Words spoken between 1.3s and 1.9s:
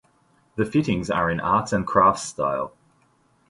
Arts and